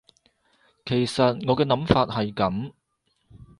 [0.83, 2.71] 其實我嘅諗法係噉